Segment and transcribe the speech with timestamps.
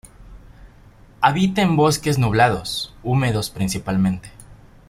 [1.21, 4.31] Habita en bosques nublados húmedos principalmente.